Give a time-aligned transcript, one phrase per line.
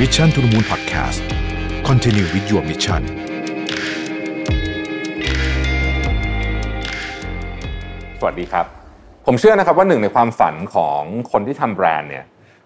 [0.00, 1.20] Mission to the Moon Podcast
[1.88, 3.02] Continue with your mission
[8.20, 8.66] สวัสดีครับ
[9.26, 11.02] ผมเชื่อนะครับว่าหนึ่งในความฝันของ
[11.32, 12.24] คนที่ทำแบรนด์เนี่ย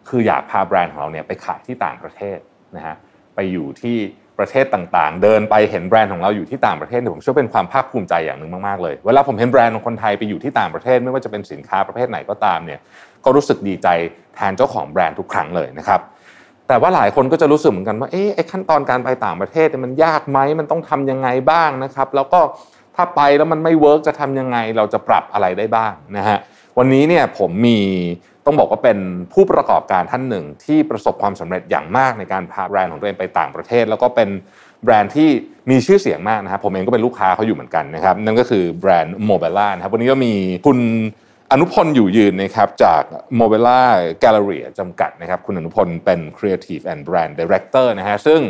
[0.09, 2.39] คืออยากพาแบรนด์ของเราเนี่ยไปขายที่ต่างประเทศ
[2.77, 2.97] นะฮะ
[3.35, 3.97] ไปอยู่ที่
[4.39, 12.81] ประเทศต่างๆ เดินไปเห็นแบรนด์ของเราอยู่ที่ต่างประเทศเนี่ยผมเชื่อเป็นความภาคภูมิใจอย่างหนึ่งมากๆเลย เวลาผมเห็นแบรนด์ของคนไทยไปอยู่ที่ต่างประเทศ ไม่ว่าจะเป็นสินค้าประเภทไหนก็ตามเนี่ย
[13.25, 13.89] ก็รู้สึกดีใจ
[14.35, 16.01] แทนเจ้าของแบรนด์ทุกครั้งเลยนะครับ
[16.69, 22.41] แต่ว่าหลายคนก็จะรู้สึกเหมือนกันว่าเอ๊ะไอ้ขั้นตอนการไปต่างประเทศมันยากไหมมันต้องทำยังไงบ้างนะครับ แล้วก็
[22.97, 26.39] ถ้าไปแล้วมันไม่ work จะทำยังไงเราจะปรับอะไรได้บ้างนะฮะ
[26.79, 27.79] วันนี้เนี่ยผมมี
[28.47, 28.99] ต้องบอกว่าเป็น
[29.33, 34.29] ผู้ประกอบการท่านหนึ่งที่ประสบความสำเร็จอย่างมากในการพาแบรนด์ของตัวเองไปต่างประเทศ แล้วก็เป็น
[34.85, 35.29] แบรนด์ที่
[35.71, 40.33] มีชื่อเสียงมากนะครับผมเองก็เป็นลูกค้าเขาอยู่เหมือนกันนะครับนั่นก็คือแบรนด์ Mobella นะครับวันนี้ก็มี
[40.67, 40.79] คุณ
[41.53, 43.03] อนุพลอยู่ยืนนะครับจาก
[43.39, 43.81] m o b i l a
[44.23, 48.41] Gallery จำกัดนะครับคุณอนุพลเป็น Creative and Brand Director นะฮะซึ่ง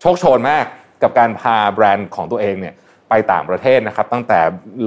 [0.00, 0.64] โชคโชนมาก
[1.02, 2.74] กับการพาแบรนด์ของตัวเองเนี่ย
[3.08, 4.40] ไปต่างประเทศนะครับตั้งแต่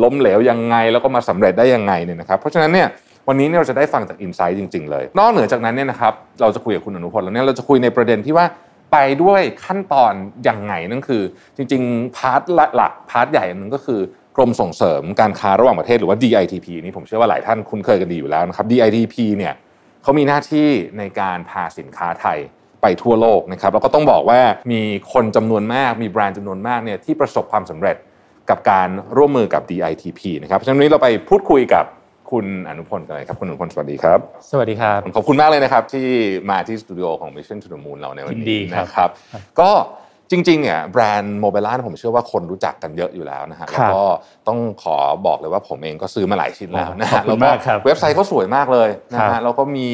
[0.03, 2.87] ล้มเหลวยังไงแล้วก็มาสำเร็จได้ยังไงเนี่ยนะครับเพราะฉะนั้นเนี่ย
[3.27, 8.45] วันนี้เนี่ยเราจะได้ฟังจากอินไซต์จริง ๆ เลย นอกเหนือจากนั้นเนี่ยนะครับเราจะคุยกับคุณอนุพลแล้วเนี่ยเราจะคุยในประเด็นที่ว่า
[8.91, 10.13] ไปด้วยขั้นตอน
[10.45, 11.21] อยังไงนั่นคือ
[11.55, 13.99] จริง ๆ part หลัก part ใหญ่หนึ่งก็คือ
[14.35, 19.53] กรมส่งเสริมการค้าระหว่างประเทศหรือว่า DITP นี่ผมเชื่อว่าหลายท่านคุ้นเคยกันดีอยู่แล้วนะครับ DITP เนี่ย
[20.03, 22.39] เขามีหน้าที่ในการพาสินค้าไทย
[22.81, 24.39] ไปทั่วโลกนะครับแล้วก็ต้องบอกว่า
[24.71, 24.81] มี
[25.13, 27.97] คนจำนวนมากมีแบรนด์จำนวนมากเนี่ยที่ประสบความสำเร็จ
[28.49, 31.85] กับการร่วมมือกับ DITP นะครับเพราะฉะนั้นวันนี้เราไปพูดคุยกับ
[32.31, 34.19] คุณอนุพลกันเลยครับคุณอนุพลสวัสดีครับ
[34.51, 36.07] สวัสดีครับขอบคุณมากเลยนะครับที่
[36.49, 39.09] มาที่สตูดิโอของ Mission to the Moon เราในวันยินดีนี้ครับนะครับ
[39.59, 39.71] ก็
[40.31, 44.03] จริงๆเนี่ยแบรนด์โมเบล่าผมเชื่อว่าคนรู้จักกันเยอะอยู่แล้วนะฮะคแล้รัวบก็
[44.47, 44.95] ต้องขอ
[45.27, 49.87] บอกเลยว่าผมเองก็ซื้อมาหลายชิ้นแล้วนะขอฮะบคุแล้วณก็มากครับเว็บไซต์เขาสวยมากเลยนะครัฮะบแล้วก็มี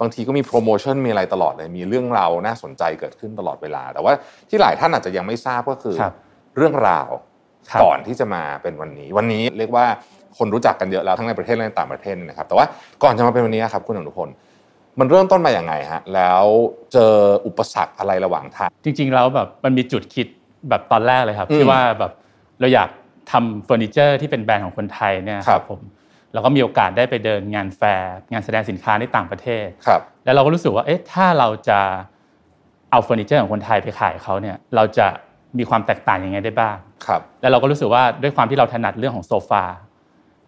[0.00, 4.12] บางทีก็มีโปรโมชั่นมีอะไรตลอดเลยมีเรื่องราวน่าสนใจเกิดขึ้นตลอดเวลา แต่ว่า
[4.48, 6.14] ที่หลายท่านอาจจะยังไม่ทราบก็คือครับ
[6.56, 7.08] เรื่องราว
[7.70, 9.86] ครับก่อนที่จะมาเป็นวันนี้ วันนี้เรียกว่า
[10.38, 12.66] คนรู้จักกันเยอะแล้วทั้งในประเทศและในต่างประเทศนี่นะครับแต่ว่า
[13.02, 14.28] ก่อนจะมาเป็นวันนี้ครับคุณอนุพล
[14.98, 16.42] มันเริ่มต้นมาอย่างไงฮะแล้ว
[16.92, 17.12] เจอ
[17.46, 20.26] อุปสรรคอะไรระหว่างทางจริง ๆ แล้วแบบมันมีจุดคิด
[20.68, 22.12] แบบตอนแรกเลยครับอืมที่ว่าแบบ
[22.60, 22.88] เราอยาก
[23.32, 25.80] ทำเฟอร์นิเจอร์ที่เป็นแบรนด์ของคนไทยเนี่ยครับผม
[26.32, 31.80] เราก็มีโอกาสได้ไปเดินงานแฟร์งานแสดงสินค้าในต่างประเทศครับ แล้วเราก็รู้สึกว่าเอ๊ะถ้าเราจะ
[32.90, 35.06] เอาเฟอร์นิเจอร์ของคนไทยไปขายเขาเนี่ยเราจะ
[35.58, 39.64] มีความแตกต่างยังไงได้บ้างครับ แล้วเราก็รู้สึกว่าด้วยความที่เราถนัดเรื่องของโซฟา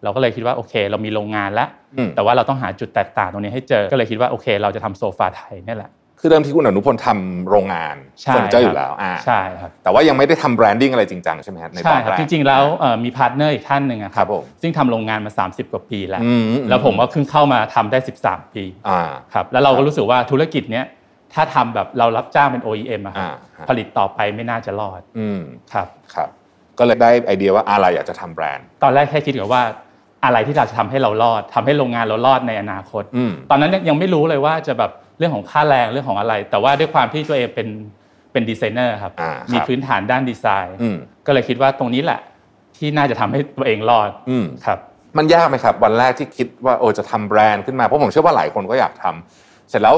[0.03, 19.01] เราก็เลยคิดว่าโอเค เรามีโรงงานแล้วอืมแต่ว่าเราต้องหาจุดแตกต่างตรงนี้ให้เจอก็เลยคิดว่าโอเค เราจะทำโซฟาไทยนี่แหละคือเดิมที่คุณอนุพลทำโรงงานใช่เฟอร์นิเจอร์อคยู่บแล้วอ่าใช่ครับแต่ว่ายังไม่ได้ทำแบรนดิ้งอะไรจริงจังใช่ไหมฮะในตใช่อนครับแรกจริงๆแล้วเอ่อมีพาร์ทเนอร์อีกท่านหนึ่งอะคครัรับบผมซึ่งทำโรงงานมา 30 กว่าปีแล้วอืมแล้วผมก็เพิ่งเข้ามาทำได้ 13 ปีอ่า
[19.33, 20.85] ครับแล้วเราก็รู้สึกว่าธุรกิจเนี้ย
[21.33, 25.41] ถ้าทำแบบเรารับจ้างเป็น OEM อะครับอ่าฮะผลิตต่อไปไม่น่าจะรอดอืม
[25.73, 26.29] ครับครับ
[26.79, 29.63] ก็เลยได้ไอเดียว่าอะไรอยากจะทำแบรนด์ ตอนแรกแค่คิดกับว่า
[30.23, 37.67] อะไรที่เราจะทำให้เรารอดทำให้โรงงานเรารอดในอนาคตอืมตอนนั้นยังไม่รู้เลยว่าจะแบบเรื่องของค่าแรงเรื่องของอะไร แต่ว่าด้วยความที่ตัวเองเป็น
[38.31, 42.19] เป็นดีไซเนอร์ครับอ่าครับมีพื้นฐานด้านดีไซน์อืมก็เลยคิดว่าตรงนี้แหละ
[42.77, 44.79] ที่น่าจะทำให้ตัวเองรอดอืมครับ
[45.17, 49.95] มันยากไหมครับ วันแรกที่คิดว่าโอ้จะทำแบรนด์ขึ้นมาเพราะผมเชื่อว่าหลายคนก็อยากทำเสร็จแล้ว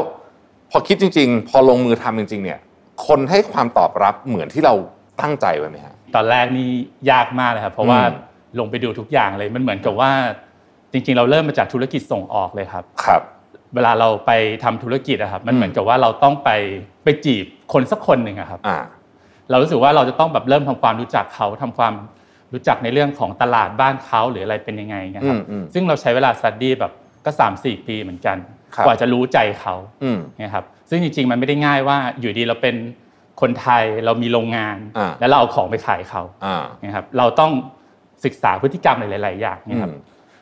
[0.71, 2.59] พอคิดจริง ๆ พอลงมือทำจริง ๆ เนี่ย
[3.07, 4.73] คนให้ความตอบรับเหมือนที่เรา
[5.21, 6.67] ตั้งใจไว้ไหมฮะตอนแรกนี่
[7.11, 8.15] ยากมากเลยครับเพราะว่าอืม
[8.59, 10.11] ลงไปดูทุกอย่างเลยมันเหมือนกับว่า
[10.91, 13.21] จริง ๆ เราเริ่มมาจากธุรกิจส่งออกเลยครับครับ
[13.75, 14.31] เวลาเราไป
[14.63, 16.49] ทำธุรกิจอะครับมันอืมเหมือนกับว่าเราต้องไป
[17.03, 18.79] ไปจีบคนสักคนหนึ่งอะครับอ่า
[19.49, 21.93] เรารู้สึกว่าเราจะต้องแบบเริ่มทำความรู้จักเขาทำความ
[22.53, 26.91] รู้จักในเรื่องของตลาดบ้านเขาหรืออะไรเป็นยังไงนะครัอืบมอืมซึ่งเราใช้เวลาสตัดดี้แบบ
[27.25, 28.37] ก็3าสี่ปีเหมือนกัน
[28.75, 32.75] ครับกว่าจะรู้ใจเขาอืมนะครับซึ่งจริง ๆ มันไม่ได้ง่ายว่าอยู่ดีเราเป็น
[33.41, 37.51] คนไทยเรามีโรงงานอ่าแล้วเราเอาของไปขายเขาอ่านะครับเราต้อง
[38.25, 39.95] ศึกษาพฤติกรรมหลายๆอย่างอืนะครับม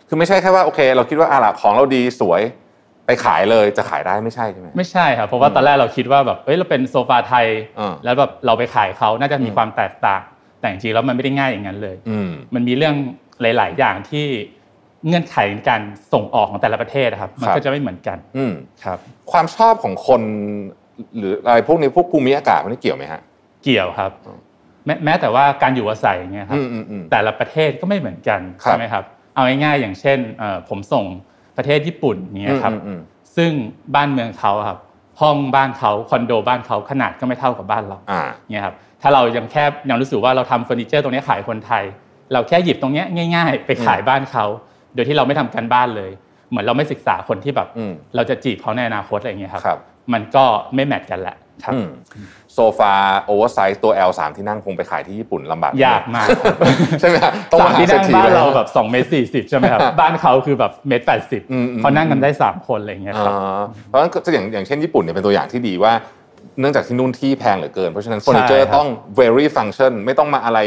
[0.07, 2.41] คือไม่ใช่แค่ว่าโอเค เราคิดว่าอะล่ะของเราดีสวย
[3.05, 7.45] ไปขายเลยจะขายได้ไม่ใช่ใช่ไหมไม่ใช่ครับเพราะว่าตอนแรกเราคิดว่าแบบเอ้ยเราเป็นโซฟาไทย
[7.79, 10.21] อ่าแล้วแบบเราไปขายเขาน่าจะมีอืมความแตกต่าง
[10.59, 12.95] แต่จริงๆแล้วมันไม่ได้ง่ายอย่างนั้นเลยอืมมันมีเรื่อง
[13.41, 14.25] หลาย ๆ อย่างที่
[15.07, 15.81] เงื่อนไขในการ
[16.13, 18.53] ส่งออกของแต่ละประเทศนะครับ มันครับก็จะไม่เหมือนกันอืม
[18.83, 18.97] ครับ
[19.31, 20.21] ความชอบของคน
[21.17, 23.21] หรืออะไรพวกนี้พวกภูมิอากาศมันเกี่ยวไหมฮะ
[23.63, 24.39] เกี่ยวครับอืม
[24.89, 29.03] แม้แม้แต่ว่าการอยู่อาศัยอย่างเงี้ยครับอืมอืมอืมแต่ละประเทศก็ไม่เหมือนกันครับใช่ไหมครับ
[29.35, 31.05] เอาง่ายๆอย่างเช่นเอ่อผมส่ง
[31.57, 32.99] ประเทศญี่ปุ่นอย่างเงี้ยครับอืมอืม
[33.35, 33.51] ซึ่ง
[33.95, 34.79] บ้านเมืองเขาครับ
[35.21, 38.21] ห้องบ้านเขาคอนโดบ้านเขาขนาดก็ไม่เท่ากับบ้านเราอ่า
[38.51, 41.83] เนี่ยครับถ้าเรายังแค่ยังรู้สึกว่าเราทำเฟอร์นิเจอร์ตรงนี้ขายคนไทย
[42.33, 43.05] เราแค่หยิบตรงเนี้ย
[43.35, 44.45] ง่าย ๆ ไปขายบ้านเขา
[44.95, 46.11] โดยที่เราไม่ทำการบ้านเลย
[46.49, 49.79] เหมือนเราไม่ศึกษาคนที่แบบอืมเราจะจีบเขาในอนาคตอะไรอย่างเงี้ยครับครับ
[50.13, 50.45] มันก็
[50.75, 51.87] ไม่ match กันแหละครับอืม
[52.48, 52.48] โซ
[52.79, 56.27] ฟาโอเวอร์ไซส์ตัว L3 ที่นั่งคงไปขายที่ญี่ปุ่นลำบากยากมาก
[56.99, 65.93] ใช่ไหมฮะต้องสามมาหาเศรษฐีบ้านเราเลยสามที่นั่งแบบสองเมตรสี่สิบใช่ไหมครับบ้านเขาคือแบบเมตรแปดสิบอืมอืมเขานั่งกันได้สามคนอะไรอย่างเงี้ยครับอ่าเพราะฉะนั้นก็อย่างอย่างเช่นญี่ปุ่นเนี่ยเป็นตัวอย่างที่ดีว่า
[66.59, 68.87] เนื่องจากที่นู่นที่แพงเหลือเกิน เพราะฉะนั้นเฟอร์นิเจอร์ใช่ครับต้อง
[69.19, 70.59] very function ไม่ต้องมาอะไร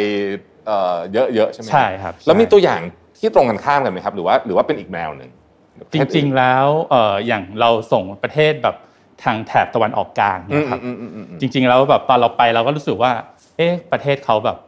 [0.67, 2.81] เอ่อเยอะๆใช่ไหมใช่ครับแล้วมีใช่ตัวอย่าง
[3.19, 5.31] ที่ตรงกันข้ามกันไหมครับ หรือว่าหรือว่าเป็นอีกแนวหนึ่ง
[5.93, 8.77] จริง ๆแล้วเอ่ออย่างเราส่งประเทศแบบ
[9.25, 13.13] ทางแถบตะวันออกกลางอืมนะครับอืมอืมอืมอืมจริง ๆ แล้วแบบตอนเราไปเราก็รู้สึกว่า
[13.57, 14.59] เอ๊ะประเทศเขาแบบ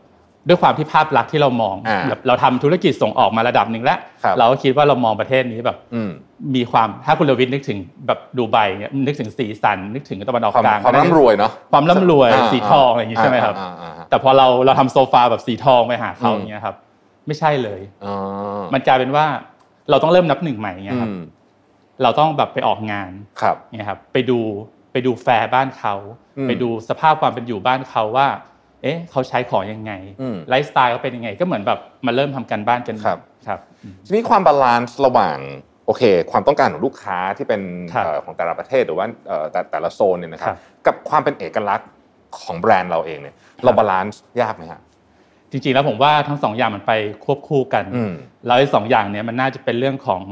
[0.49, 6.11] ด้วยความที่ภาพลักษณ์ที่เรามองอ่าแบบเราทำธุรกิจส่งออกมาระดับหนึ่งแล้วครับเราก็คิดว่าเรามองประเทศนี้แบบอืม
[6.55, 16.75] มีความถ้าคุณเลวิทนึกถึงแบบดูไบเนี่ยนึกถึงสีสันนึกถึงตะวันออกความกลางความร่ำรวยเนาะความร่ำรวยอ่าสีทองอะไรอย่างงี้ใช่ไหมครับอ่าอ่าอ่าแต่พอเราเราทำโซฟาแบบสีทองไปหาเขาอืมอย่างเงี้ยครับ
[17.27, 19.27] ไม่ใช่เลยอ่ามันกลายเป็นว่า
[19.91, 21.21] เราต้องเริ่มนับหนึ่งใหม่เงี้ยครับอืม
[22.03, 23.11] เราต้องแบบไปออกงาน
[23.41, 24.39] ครับเนี่ยครับไปดู
[24.93, 25.95] ไปดูแฟร์บ้านเขา
[26.39, 28.29] อืมไปดูสภาพความเป็นอยู่บ้านเขาว่า
[28.83, 33.61] เอ๊ะเขาใช้ของยังไงอืมไลฟ์สไตล์เขาเป็นยังไง ก็เหมือนแบบมาเริ่มทำการบ้านกันครับครับ
[34.07, 35.39] ทีนี้ความ balance ระหว่าง
[35.87, 37.61] โอเค ความต้องการของลูกค้าที่เป็น
[37.95, 41.89] ครับเอ่อของแต่ละประเทศหรือว่าเอ่อแต่แต่ละโซนเนี่ยนะครัครับกับความเป็นเอกลักษณ์
[42.41, 44.81] ของแบรนด์เราเองเนี่ย เรา balance ยากไหมฮะ
[45.51, 46.93] จริงๆแล้วผมว่าทั้งสองอย่างมันไป
[47.25, 48.13] ควบคู่กันอืม
[48.47, 50.23] แล้วไอ้สองอย่างเนี้ยมันน่าจะเป็นเรื่องของ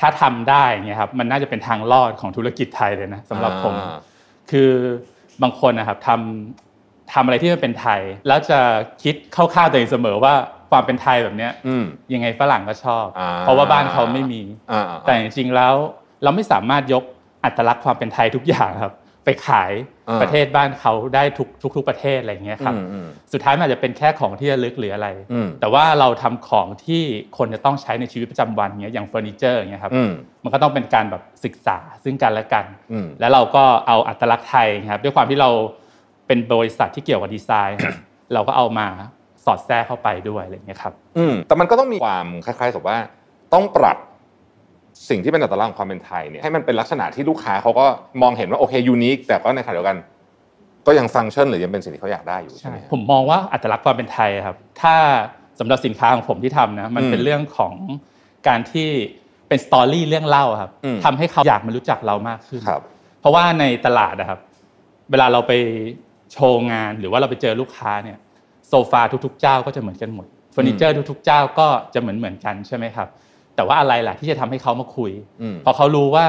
[0.00, 3.98] ถ้าทำได้เงี้ยครับมันน่าจะเป็นทางรอดของธุรกิจไทยเลยนะสำหรับผมอ่า
[4.50, 4.70] คือ
[5.42, 8.58] บางคนนะครับทำทำอะไรที่มันเป็นไทย แล้วจะ
[9.02, 10.34] คิดเข้าข้างตัวเองเสมอว่า
[10.70, 14.42] ความเป็นไทยแบบเนี้ยอืมยังไงฝรั่งก็ชอบอ่าเพราะว่าบ้านเขาไม่มี
[14.72, 15.74] อ่าแต่จริงๆแล้ว
[16.22, 17.04] เราไม่สามารถยก
[17.44, 18.99] อัตลักษณ์ความเป็นไทยทุกอย่างครับไป
[19.46, 19.72] ขาย
[20.08, 27.02] อ่าประเทศบ้านเขาได้ทุกทุกทุกประเทศอะไรอย่างเงี้ยครับอืมอืมสุดท้ายมันอาจจะเป็นแค่ของที่ระลึกหรืออะไรอืมแต่ว่าเราทำของที่
[27.38, 30.10] คนจะต้องใช้ในชีวิตประจำวันเงี้ยอย่างเฟอร์นิเจอร์อย่างเงี้ยครับอืม
[30.44, 35.50] มันก็ต้องเป็นการแบบศึกษาซึ่งกันและกันอืมแล้วเราก็เอาอัตลักษณ์ไทยครับด้วยความที่เรา
[36.26, 37.94] เป็นบริษัทที่เกี่ยวกับดีไซน์ครับ
[38.34, 38.86] เราก็เอามา
[39.44, 42.98] สอดแทรกเข้าไปด้วยอะไรอย่างเงี้ยครับอืมแต่มันก็ต้องมีความคล้ายๆกับว่า
[43.54, 43.96] ต้องปรับ
[45.08, 47.86] สิ่งที่เป็นอัตลักษณ์ของความเป็นไทยเนี่ยให้มันเป็นลักษณะที่ลูกค้าเขาก็
[48.22, 49.96] มองเห็นว่าโอเคยูนิคแต่ก็ในขณะเดียวกัน
[50.86, 54.94] ก็ยังฟังก์ชันหรือยังเป็นสิ่งที่เขาอยากได้อยู่ใช่ไหมฮะผมมองว่าอัตลักษณ์ความเป็นไทยครับ ถ้า
[55.60, 57.74] สำหรับสินค้าของผมที่ทำนะมันอืมเป็นเรื่องของ
[58.48, 58.88] การที่
[59.48, 62.82] เป็นสตอรี่เรื่องเล่าครับอืมทำให้เขาอยากมารู้จักเรามากขึ้นครับ
[63.20, 64.40] เพราะว่าในตลาดนะครับ
[65.10, 65.52] เวลาเราไป
[66.32, 68.18] โชว์งานหรือว่าเราไปเจอลูกค้าเนี่ย
[68.68, 73.08] โซฟาทุกๆเจ้าก็จะเหมือนกันหมดเฟอร์นิเจอร์ทุกๆเจ้าก็จะเหมือนเหมือนกันใช่ไหมครับ
[73.60, 75.12] แต่ว่าอะไรล่ะที่จะทำให้เขามาคุย
[75.42, 76.26] อืมพอเขารู้ว่า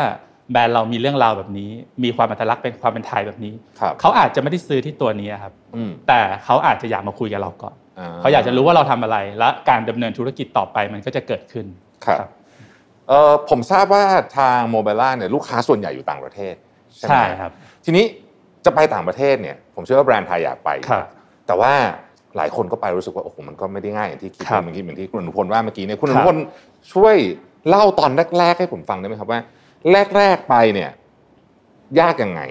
[0.52, 1.70] แบรนด์เรามีเรื่องราวแบบนี้
[2.04, 7.76] มีความอัตลักษณ์เป็นความเป็นไทยแบบนี้ครับเขาอาจจะไม่ได้ซื้อที่ตัวนี้ครับอืมแต่เขาอาจจะอยากมาคุยกับเราก่อน
[8.22, 11.66] เขาอยากจะรู้ว่าเราทำอะไร และการดำเนินธุรกิจต่อไปมันก็จะเกิดขึ้น
[12.06, 12.30] ครับ
[13.08, 14.04] เออผมทราบว่า
[14.38, 16.56] ทางโมบ i ล่าเนี่ยลูกค้าส่วนใหญ่อยู่ต่างประเทศ
[16.98, 17.52] ใช่ไหมใช่ครับ
[17.86, 18.06] ทีนี้
[18.66, 21.06] จะไปต่างประเทศเนี่ยผมเชื่อว่าแบรนด์ไทยอยากไปครับ
[21.48, 21.74] แต่ว่า
[22.38, 26.38] หลายคนก็ไปรู้สึกว่าโอ้โหมันก็ไม่ได้ง่ายอย่างที่คิดครับเมื่อกี้เหมือนที่คุณอนุพลว่าเมื่อกี้เนี่ยคุณอครับนุพล
[26.94, 27.16] ช่วย
[27.68, 29.40] เล่าตอนแรก ๆ ให้ผมฟังได้ไหมครับว่า
[30.18, 30.90] แรก ๆไปเนี่ย
[32.00, 32.42] ยากยังไง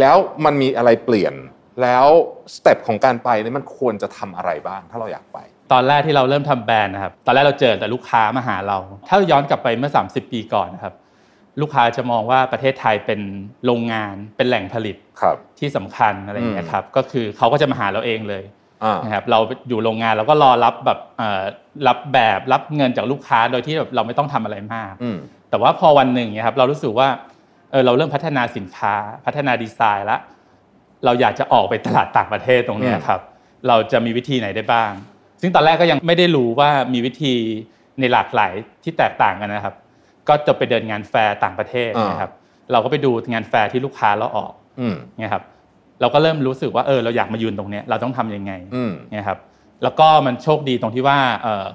[0.00, 1.34] แล้วมันมีอะไรเปลี่ยน
[1.82, 2.06] แล้ว
[2.54, 5.38] step ของการไปเนี่ยมันควรจะทำอะไรบ้าง ถ้าเราอยากไป
[5.72, 8.78] ตอนแรกที่เราเริ่มทำแบรนด์นะครับตอนแรกเราเจอแต่ลูกค้ามาหาเรา
[9.08, 10.94] ถ้าย้อนกลับไปเมื่อ 30 ปีก่อนนะครับ
[11.60, 13.20] ลูกค้าจะมองว่าประเทศไทยเป็น
[13.64, 18.59] โรงงานเป็นแหล่งผลิตครับที่สำคัญอะไรอย่างเงี้ยครับก็คือเขาก็จะมาหาเราเองเลยอ่า
[19.04, 21.42] นะครับเราอยู่โรงงานเราก็รอรับแบบเอ่อ
[21.86, 25.18] รับแบบรับเงินจากลูกค้าโดยที่แบบเราไม่ต้องทำอะไรมากอืม
[25.50, 27.08] แต่ว่าพอวันหนึ่งเนี่ยครับเรารู้สึกว่า
[27.70, 28.94] เออเราเริ่มพัฒนาสินค้า
[29.26, 30.20] พัฒนาดีไซน์แล้ว
[31.04, 33.20] เราอยากจะออกไปตลาดต่างประเทศตรงเนี้ยอืมครับ
[33.68, 34.90] เราจะมีวิธีไหนได้บ้าง
[35.40, 37.34] ซึ่งตอนแรกก็ยังไม่ได้รู้ว่ามีวิธี
[38.00, 39.74] ในหลากหลายที่แตกต่างกันนะครับ
[40.28, 42.32] ก็จะไปเดินงานแฟร์ต่างประเทศนะครับ
[42.72, 45.42] เราก็ไปดูงานแฟร์ที่ลูกค้าเราออกอืมเนี่ยครับ
[46.00, 49.38] เราก็เริ่มรู้สึกว่าเออเราอยากมายืนตรงเนี้ยเราต้องทำยังไงอืมเนี่ยครับ
[49.82, 51.66] แล้วก็มันโชคดีตรงที่ว่าเอ่อ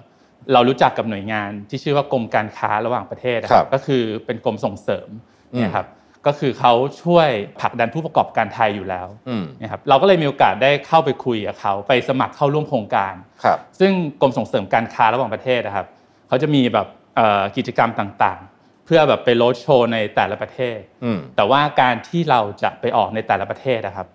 [0.53, 5.09] เรารู้จักกับหน่วยงานที่ชื่อว่ากรมการค้าระหว่างประเทศนะคครัรับบก็คือเป็นกรมส่งเสริม
[5.53, 5.87] อืมเนี่ยครับ
[6.25, 7.29] ก็คือเขาช่วย
[7.61, 13.13] ผลักดันผู้ประกอบการไทยอยู่แล้วอืมนะครับเราก็เลยมีโอกาสได้เข้าไปคุยกับเขาไปสมัครเข้าร่วมโครงการ
[13.43, 13.91] ครับซึ่ง
[14.21, 15.87] กรมส่งเสริมการค้าระหว่างประเทศนะครับ
[16.27, 24.07] เขาจะมีแบบเอ่อกิจกรรมต่างๆ เพื่อแบบไปโรดโชว์ในแต่ละประเทศอืมแต่ว่าการที่เราจะไปออกในแต่ละประเทศนะครับ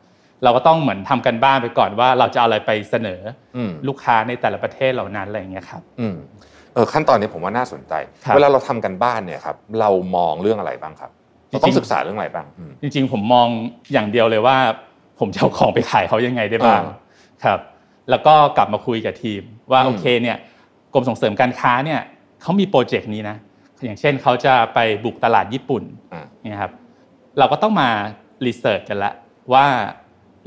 [0.44, 6.16] เราก็ต้องเหมือนทำกันบ้านไปก่อนว่าเราจะเอาอะไรไปเสนอออืมลูกค้าในแต่ละประเทศเหล่านั้นอะไรอย่างเงี้ยครับอืม
[6.74, 7.92] เออขั้นตอนนี้ผมว่าน่าสนใจ
[8.24, 11.10] ครับเวลาเราทำกันบ้านเนี่ยครับเรามองเรื่องอะไรบ้างครับ
[11.50, 13.46] เราต้อจริงงๆศึกษาเรื่องอะไรบ้างอืมจริง ๆ ผมมอง
[13.92, 14.56] อย่างเดียวเลยว่า
[15.20, 16.96] ผมจะเอาของไปขายเขายังไงได้บ้างอ่า
[17.44, 17.58] ครับ
[18.10, 19.42] แล้วก็กลับมาคุยกับทีม
[19.72, 20.36] ว่าอืมโอเคเนี่ย
[20.92, 22.00] กรมส่งเสริมการค้าเนี่ย
[22.42, 23.36] เขามีโปรเจกต์นี้นะ
[23.84, 25.82] อย่างเช่นเขาจะไปบุกตลาดญี่ปุ่น
[26.12, 26.72] อ่าเนี่ยครับ
[27.38, 27.88] เราก็ต้องมา
[28.46, 29.12] รีเสิร์ชกันละ
[29.52, 29.66] ว่า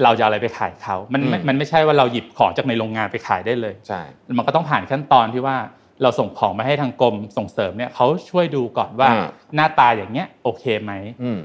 [0.03, 4.01] เราจะเอาอะไรไปขายเขามันอืมมันไม่ใช่ว่าเราหยิบของจากในโรงงานไปขายได้เลยใช่
[4.38, 5.57] มันก็ต้องผ่านขั้นตอนที่ว่า
[6.01, 10.91] เราส่งของมาให้ทางกรมส่งเสริมเนี่ยเขาช่วยดูก่อนว่าอ่าหน้าตาอย่างเงี้ยโอเคไหม
[11.23, 11.39] อืม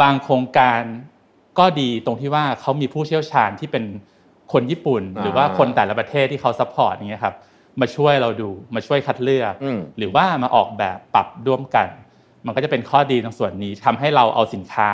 [0.00, 0.80] บางโครงการ
[1.58, 3.84] ก็ดีตรงที่ว่าเขามีผู้เชี่ยวชาญที่เป็น
[4.52, 7.34] คนญี่ปุ่นอ่าหรือว่าคนแต่ละประเทศที่เขา support อย่างเงี้ยครับ
[7.80, 11.88] มาช่วยเราดูมาช่วยคัดเลือกอืมหรือว่ามาออกแบบปรับร่วมกัน
[12.46, 14.90] มันก็จะเป็นข้อดีตรงส่วนนี้ทำให้เราเอาสินค้า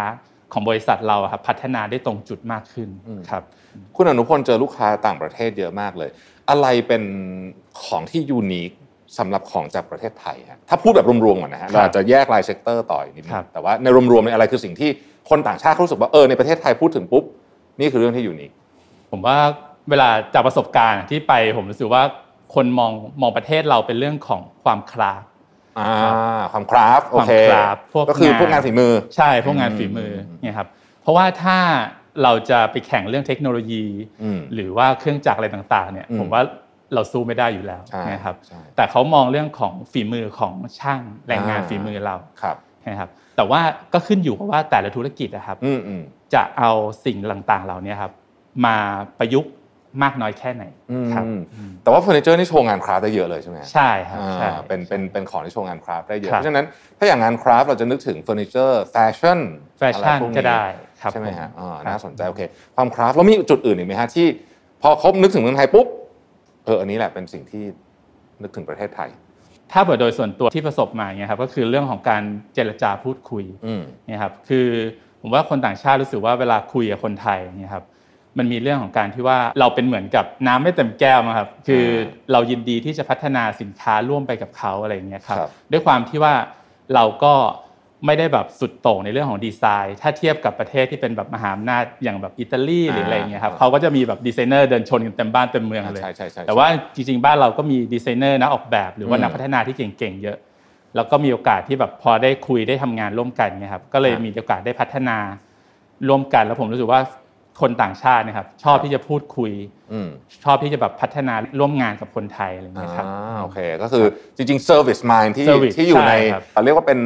[0.52, 3.42] ของบริษัทเราอะครับพัฒนาได้ตรงจุดมากขึ้นอืมครับ
[3.96, 6.10] คุณอนุพลเจอลูกค้าต่างประเทศเยอะมากเลย
[6.50, 7.02] อะไรเป็น
[7.84, 8.72] ของที่ unique
[9.18, 14.90] สำหรับของจากประเทศไทยฮะถ้าพูดแบบรวมๆก่อนนะฮะครับเราอาจจะแยกราย sector ต่ออีกนิดนึงครับแต่ว่าในรวมๆเนี่ยอะไรคือสิ่งที่
[15.30, 17.24] คนต่างชาติเขารู้สึกว่าเออในประเทศไทยพูดถึงปุ๊บ
[17.80, 18.50] นี่คือเรื่องที่ยูนิค
[19.10, 19.36] ผมว่า
[19.90, 22.02] เวลาจากประสบการณ์ที่ไปผมรู้สึกว่า
[22.54, 25.22] คนมองมองประเทศเราเป็นเรื่องของความ craft
[25.78, 30.68] อ่าความ craft OK ความ craft พวกก็คืองานพวกงานฝีมือ ใช่พวกงานฝีมือเนี่ยครับ
[31.02, 31.58] เพราะว่าถ้า
[32.22, 33.84] เราจะไปแข่งเรื่องเทคโนโลยี
[34.22, 36.42] อืมหรือว่าเครื่องจักรอะไรต่างๆเนี่ยอืมผมว่า
[36.94, 42.56] เราสู้ไม่ได้อยู่แล้วใช่นะครับใช่แต่เขามองเรื่องของฝีมือของช่างแรงงานอ่าฝีมือเราครับ
[42.86, 43.60] นะครับแต่ว่า
[43.92, 46.02] ก็ขึ้นอยู่กับว่าแต่ละธุรกิจนะครับอืมอืม
[46.34, 46.70] จะเอา
[47.04, 48.12] สิ่งต่างๆเหล่านี้ครับ
[48.66, 48.76] มา
[49.18, 49.52] ประยุกต์
[50.02, 51.24] มากน้อยแค่ไหนอืมครับ
[51.82, 56.66] แต่ว่าเฟอร์นิเจอร์นี่โชว์งานคราฟต์ได้เยอะเลยใช่ไหมฮะใช่ครับอ่าใช่เป็นเป็นเป็นของที่โชว์งางาน craft ได้เยอะครับเพราะฉะนั้น
[56.98, 59.38] ถ้าอย่างงาน craft เราจะนึกถึงเฟอร์นิเจอร์แฟชั่น
[59.78, 60.64] แฟชั่นอะไรพวกนี้ก็ได้
[61.00, 62.42] ครับใช่ไหมฮะอ่าครับน่าสนใจโอเค
[62.76, 64.26] ความ craft แล้วมีจุดอื่นอีกไหมฮะที่
[64.82, 65.86] พอเขานึกถึงเมืองไทยปุ๊บ
[66.64, 67.64] เอออันนี้แหละเป็นสิ่งที่
[68.42, 69.10] นึกถึงประเทศไทย
[69.72, 72.22] ถ้าเปิดโดยส่วนตัวที่ประสบมาเนี่ยครับก็คือเรื่องของการ
[72.54, 74.66] เจรจาพูดคุยอืมเนี่ยครับคือ
[75.20, 77.84] ผมว่าคนต่างชาติรู้สึกว่าเวลาคุยกับคนไทยเนี่ยครับ
[78.38, 81.84] มันมีเรื่องของการที่ว่าเราเป็นเหมือนกับน้ำไม่เต็มแก้วนะครับ คือ
[82.32, 86.34] เรายินดีที่จะพัฒนาสินค้าร่วมไปกับเขาอะไรอย่างเงี้ยครับครับ ด้วยความที่ว่า
[86.94, 87.34] เราก็
[88.06, 100.38] ไม่ได้แบบสุดโต่งในเรื่องของดีไซน์ ถ้าเทียบกับประเทศที่เป็นแบบมหาอำนาจอย่างแบบอิตาลีหรืออะไรอย่างเงี้ยครับเขาก็จะมีแบบดีไซเนอร์เดินชนกันเต็มบ้านเต็มเมืองเลยใช่ใช่ใช่แต่ว่าจริงๆ บ้านเราก็มีดีไซเนอร์นักออกแบบหรือว่าอืมนักพัฒนาที่เก่งๆเยอะ
[100.96, 105.16] แล้วก็มีโอกาสที่แบบพอได้คุยได้ทำงานร่วมกันเนี่ยครับ ก็เลยครับมีโอกาสได้พัฒนา
[106.08, 107.00] ร่วมกัน แล้วผมรู้สึกว่า
[107.60, 109.52] คนต่างชาติเนะครับ ชอบที่จะพูดคุย
[109.92, 110.08] อืม
[110.44, 114.04] ชอบที่จะแบบพัฒนาร่วมงานกับคนไทยอะไรอย่างเงี้ยครับอ่าโอเคก็คือ
[114.36, 117.00] จริงๆ service mind ที่ Service ที่อยู่ในใช่ครับเรียกว่าเป็น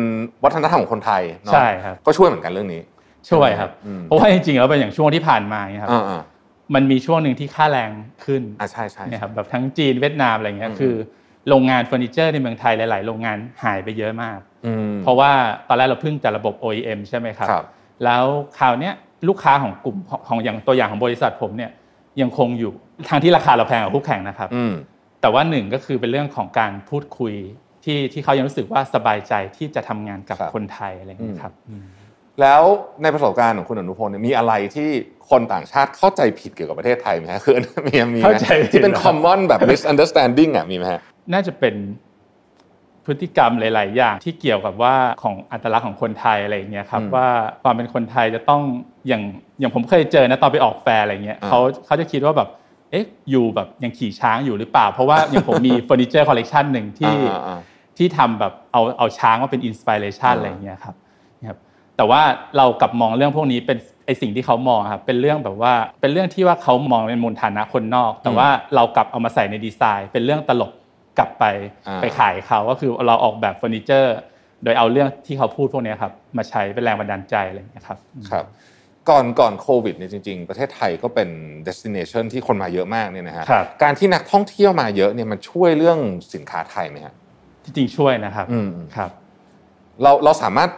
[0.44, 2.82] วัฒนธรรมของคนไทยเนอะใช่ครับก็ช่วยเหมือนกันเรื่องนี้
[3.30, 6.22] ช่วยครับอืมเพราะว่าจริงๆแล้วเป็นอย่างช่วงที่ผ่านมาเนี่ยครับอ่าอ่า
[6.74, 7.90] มันมีช่วงหนึ่งที่ค่าแรง
[8.24, 10.94] ขึ้นอ่าใช่ใช่เนี่ยครับแบบทั้งจีนเวียดนามอะไรเงี้ยอืมคือ
[11.48, 15.30] โรงงานเฟอร์นิเจอร์ในเมืองไทยหลาย ๆ โรงงานหายไปเยอะมากอืมเพราะว่า
[15.68, 17.64] ตอนแรกเราพึ่งแต่ระบบ OEM ใช่ไหมครับครับ
[18.04, 18.24] แล้ว
[18.58, 18.94] คราวเนี้ย
[19.28, 21.70] ลูกค้าของกลุ่มของของอย่างตัวอย่างของบริษัทผมเนี่ย
[22.20, 22.72] ยังคงอยู่
[23.08, 24.72] ทางที่ราคาเราแพงกว่าคู่แข่งนะครับอืม
[25.20, 27.34] แต่ว่าหนึ่งก็คือเป็นเรื่องของการพูดคุย
[27.84, 31.84] ที่ที่เขายังรู้สึกว่าสบายใจที่จะทำงานกับครับคนไทยอะไรอย่างเงี้ยครับอืม
[32.40, 32.62] แล้ว
[33.02, 34.88] ในประสบการณ์ของคุณอนุพลเนี่ยมีอะไรที่
[35.30, 37.54] คนต่างชาติเข้าใจผิดเกี่ยวกับประเทศไทยไหมฮะคือ
[37.86, 41.00] มีมีไหมเข้าใจผิดที่เป็นเหรอ common แบบ misunderstanding อะมีไหมฮะ
[41.32, 41.74] น่าจะเป็น
[43.06, 47.28] พฤติกรรมหลาย ๆ อย่างที่เกี่ยวกับว่าของอัตลักษณ์ของคนไทยอะไรอย่างเงี้ยครับอืมว่า
[47.62, 48.62] ความเป็นคนไทยจะต้อง
[49.08, 49.22] อย่าง
[49.60, 52.48] อย่างผมเคยเจอนะตอนไปออกแฟร์อะไรเงี้ยอ่าเขาเขาจะคิดว่าแบบ
[52.90, 57.60] เอ๊ะอยู่แบบยังขี่ช้างอยู่หรือเปล่า เพราะว่าอย่างผมมีเฟอร์นิเจอร์คอลเลกชันหนึ่งที่อ่าอ่า
[57.98, 60.94] ที่ทำแบบเอาเอาช้างมาเป็น inspiration อ่าอะไรอย่างเงี้ยครับ
[61.40, 61.58] นะครับ
[61.96, 62.22] แต่ว่า
[62.56, 70.72] เรากลับมองเรื่องพวกนี้เป็นไอสิ่งที่เขามองครับเป็นเรื่องแบบว่าเป็นเรื่องที่ว่าเขามองเป็นมูลฐานะคนนอก แต่ว่าเรากลับเอามาใส่ในดีไซน์ เป็นเรื่องตลก
[71.18, 71.44] กลับไป
[71.88, 74.16] อ่าไปขายเขาก็คือเราออกแบบเฟอร์นิเจอร์
[74.64, 77.98] โดยเอาเรื่องที่เขาพูดพวกเนี้ยครับมาใช้เป็นแรงบันดาลใจอะไรอย่างเงี้ยครับ
[78.30, 78.44] ครับ
[79.10, 81.28] ก่อนก่อนโควิดเนี่ยจริง ๆ ประเทศไทยก็เป็น
[81.66, 85.98] destination ที่คนมาเยอะมากเนี่ยนะฮะครับการที่นักท่องเที่ยวมาเยอะเนี่ยมันช่วยเรื่อง
[86.34, 87.14] สินค้าไทยไหมฮะ
[87.64, 89.10] จริงๆช่วยนะครับอืมครับ
[90.02, 90.70] เราเราสามารถ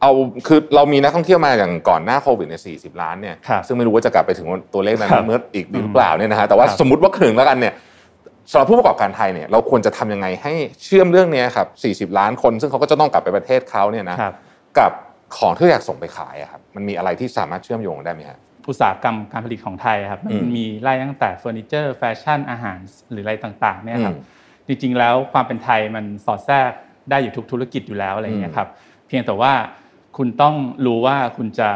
[0.00, 0.12] เอา
[0.46, 7.74] คือเรามีนักท่องเที่ยวมาอย่างก่อนหน้าโควิดเนี่ย40 ล้านเนี่ยครับซึ่งไม่รู้ว่าจะกลับไปถึงตัวเลขนั้นครับเมื่ออีกหรือเปล่าเนี่ยนะฮะแต่ว่าครับสมมติว่าครึ่งแล้วกันเนี่ย
[8.50, 10.52] สำหรับผู้ประกอบการไทยเนี่ยเราควรจะทำยังไงให้
[10.84, 14.34] เชื่อมเรื่องเนี้ยครับ 40 ล้านคน ซึ่งเขาก็จะต้องกลับไปประเทศเขาเนี่ยนะครับ
[14.78, 14.92] กับ
[15.36, 22.78] ของที่อยากส่งไปขายอะครับมันมีอะไรที่สามารถเชื่อมโยงได้ไหมฮะอุตสาหกรรมการผลิตของไทยครับมันอืมมีไล่ตั้งแต่เฟอร์นิเจอร์แฟชั่นอาหาร
[23.10, 26.70] หรืออะไรต่างๆเนี่ยครับอืมจริงๆแล้วความเป็นไทยมันสอดแทรก
[27.10, 28.68] ได้อยู่ทุกธุรกิจอยู่แล้วอะไรอย่างเงี้ยครับ
[29.08, 29.52] เพียงแต่ว่า
[30.16, 30.54] คุณต้อง
[30.86, 31.68] รู้ว่าคุณจะ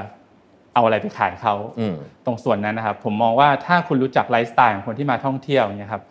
[0.75, 1.95] เอาอะไรไปขายเขาอืม
[2.27, 6.03] ตรงส่วนนั้นนะครับ ผมมองว่าถ้าคุณรู้จักไลฟ์สไตล์ของคนที่มาท่องเที่ยวเนี่ยครับ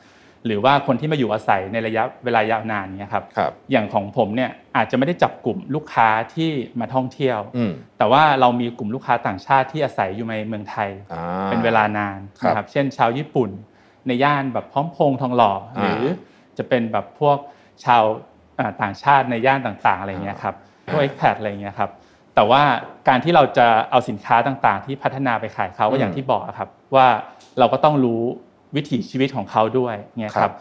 [0.46, 6.50] หรือว่าคนที่มาอยู่อาศัยในระยะเวลายาวนานเนี่ยครับครับอย่างของผมเนี่ยอาจจะไม่ได้จับกลุ่มลูกค้าที่
[6.80, 13.50] มาท่องเที่ยวอืมแต่ว่าเรามีกลุ่มลูกค้าต่างชาติที่อาศัยอยู่ในเมืองไทยอ่าเป็นเวลานานครับนะครับเช่นชาวญี่ปุ่น
[14.08, 16.04] ในย่านแบบพร้อมพงษ์ทองหล่ออาหรือ
[16.58, 17.38] จะเป็นแบบพวก
[17.86, 18.04] ชาว
[18.60, 20.56] อ่าต่างชาติในย่านต่างๆอะไรเงี้ยครับ
[20.92, 21.92] พวก expat อะไรเงี้ยครับ
[22.36, 22.62] แต่ว่า
[23.08, 27.08] การที่เราจะเอาสินค้าต่างๆ ที่พัฒนาไปขายเขาก็อย่างที่บอกครับว่า
[27.60, 28.24] เราก็ต้องรู้
[28.76, 30.54] วิถีชีวิตของเขาด้วยเนี่ยครับ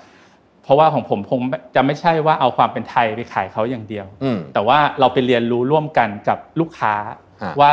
[0.62, 1.40] เพราะว่าของผมคง
[1.74, 6.94] จะไม่ใช่ว่าเอาความเป็นไทยไปขายเขาอย่างเดียวอืมแต่ว่าเราไปเรียนรู้ร่วมกันกับลูกค้า
[7.42, 7.72] ฮะว่า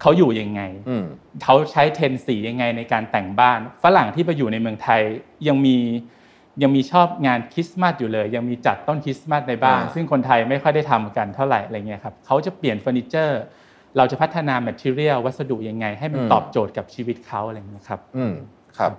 [0.00, 1.04] เขาอยู่ยังไงอืม
[1.42, 5.00] เขาใช้เทรนสียังไงในการแต่งบ้าน ฝรั่งที่ไปอยู่ในเมืองไทย
[5.48, 5.76] ยังมี
[6.62, 13.40] ยังมีชอบงานคริสต์มาสอยู่เลย ยังมีจัดต้นคริสต์มาสในบ้านอ่าซึ่งคนไทยไม่ค่อยได้ทำกันเท่าไหร่อะไรเงี้ยครับเขาจะเปลี่ยนเฟอร์นิเจอร์
[13.96, 18.32] เราจะพัฒนา material วัสดุยังไง ให้มันตอบโจทย์กับชีวิตเขาอะไรเงี้ยครับ อืม
[18.78, 18.92] ครับ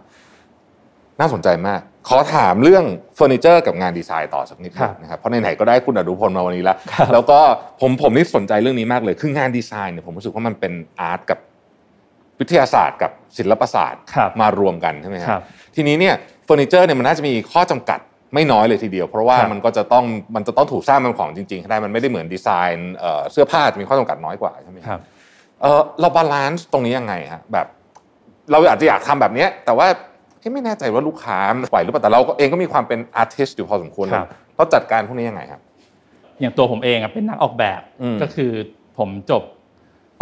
[1.19, 1.79] น่าสนใจมาก
[2.09, 7.39] ขอถามเรื่องเฟอร์นิเจอร์กับงานดีไซน์ต่อสักนิดหนึครับนะครับเพราะไหนๆก็ได้คุณอดุพลมาวันนี้แล้วครับแล้วก็
[7.81, 11.39] ผมผมนี่สนใจเรื่องนี้มากเลยคืองานดีไซน์เนี่ยผมรู้สึกว่ามันเป็น art กับ
[12.39, 15.43] วิทยาศาสตร์กับศิลปศาสตร์ครับมารวมกันใช่ไหมครับครับ
[15.75, 17.99] ทีนี้เนี่ยเฟอร์นิเจอร์เนี่ยมันน่าจะมีข้อจำกัด
[18.33, 20.05] ไม่น้อยเลยทีเดียว เพราะว่าครับมันก็จะต้อง
[20.35, 24.99] มันจะต้องถูกสร้างเป็นของจริงๆให้ได้มันไม่ได้เหมือนดีไซน์เอ่อเสื้อผ้าจะมีข้อจำกัดน้อยกว่าใช่ไหมครับ
[25.61, 27.67] เออเรา balance ตรงนี้ยังไงฮะแบบ
[28.51, 29.97] เราอาจจะอยากทำแบบเนี้ยแต่ว่าเอ๊ะ
[30.53, 31.37] ไม่แน่ใจว่าลูกค้า
[31.69, 35.61] ไหวหรือเปล่าแต่เราก็เองก็มีความเป็น artist อยู่พอสมควรครับเราจัดการพวกนี้ยังไงครับ
[36.39, 38.51] อย่างตัวผมเองอะเป็นนักออกแบบอืมก็คือ
[38.97, 39.43] ผมจบ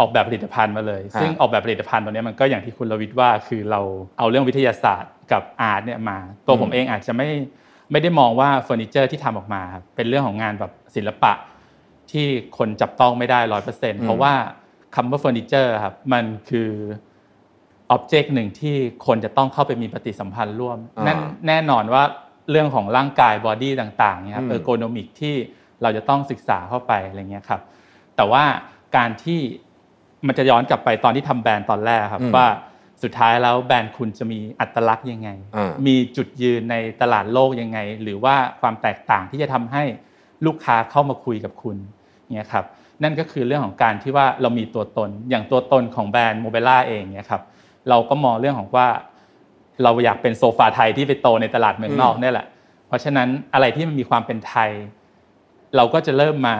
[0.00, 3.80] ออกแบบผลิตภัณฑ์มาเลยฮะซึ่งออกแบบผลิตภัณฑ์ตัวเนี้ยมันก็อย่างที่คุณรวิทย์ว่าคือเรา
[4.18, 7.28] เอาเรื่องวิทยาศาสตร์กับ art เนี่ยมา ตัวผมเองอาจจะไม่
[7.92, 11.32] ไม่ได้มองว่าเฟอร์นิเจอร์ที่ทำออกมาครับเป็นเรื่องของงานแบบศิลปะ
[12.10, 12.26] ที่
[12.58, 14.32] คนจับต้องไม่ได้ร้อยเปอร์เซ็นต์เพราะว่า
[14.94, 16.70] คำว่าเฟอร์นิเจอร์ครับมันคือ
[17.94, 22.02] object หนึ่งที่คนจะต้องเข้าไปมีปฏิสัมพันธ์ร่วมอ่านั่นแน่นอนว่า
[22.50, 25.34] เรื่องของร่างกาย body ต่างๆเนี่ยครับอืม ergonomic ที่
[25.82, 27.60] เราจะต้องศึกษาเข้าไปอะไรเงี้ยครับ
[28.16, 28.44] แต่ว่า
[28.96, 29.40] การที่
[30.26, 32.46] มันจะย้อนกลับไปตอนที่ทำแบรนด์ตอนแรกครับอืมว่า
[33.02, 39.82] สุดท้ายแล้วแบรนด์คุณจะมีอัตลักษณ์ยังไงอ่ามีจุดยืนในตลาดโลกยังไง หรือว่าความแตกต่างที่จะทำให้
[40.46, 41.76] ลูกค้าเข้ามาคุยกับคุณ
[42.34, 42.64] เนี่ยครับ
[43.02, 47.42] นั่นก็คือเรื่องของการที่ว่าเรามีตัวตนอย่างตัวตนของแบรนด์โมเบล่าเองเนี่ยครับ
[47.88, 48.88] เราก็มองเรื่องของว่า
[49.82, 52.46] เราอยากเป็นโซฟาไทยที่ไปโตในตลาดเมืองนอกอืมเนี่ยแหละ
[52.88, 54.70] เพราะฉะนั้นอะไรที่มันมีความเป็นไทย
[55.76, 56.56] เราก็จะเริ่มมา